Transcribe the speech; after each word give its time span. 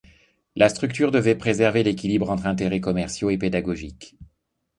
La 0.55 0.67
structure 0.69 1.11
devait 1.11 1.35
préserver 1.35 1.83
l'équilibre 1.83 2.31
entre 2.31 2.47
intérêts 2.47 2.79
commerciaux 2.81 3.29
et 3.29 3.37
pédagogiques. 3.37 4.17